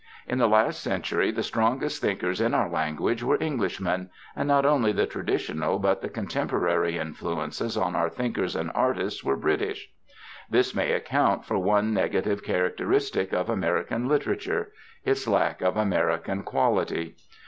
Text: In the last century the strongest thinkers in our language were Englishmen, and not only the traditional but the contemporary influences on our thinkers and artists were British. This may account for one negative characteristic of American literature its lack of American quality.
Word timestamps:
In 0.27 0.39
the 0.39 0.47
last 0.47 0.81
century 0.81 1.29
the 1.29 1.43
strongest 1.43 2.01
thinkers 2.01 2.41
in 2.41 2.55
our 2.55 2.67
language 2.67 3.21
were 3.21 3.37
Englishmen, 3.39 4.09
and 4.35 4.47
not 4.47 4.65
only 4.65 4.91
the 4.91 5.05
traditional 5.05 5.77
but 5.77 6.01
the 6.01 6.09
contemporary 6.09 6.97
influences 6.97 7.77
on 7.77 7.95
our 7.95 8.09
thinkers 8.09 8.55
and 8.55 8.71
artists 8.73 9.23
were 9.23 9.37
British. 9.37 9.89
This 10.49 10.73
may 10.73 10.93
account 10.93 11.45
for 11.45 11.59
one 11.59 11.93
negative 11.93 12.43
characteristic 12.43 13.31
of 13.31 13.47
American 13.47 14.07
literature 14.07 14.71
its 15.05 15.27
lack 15.27 15.61
of 15.61 15.77
American 15.77 16.41
quality. 16.41 17.15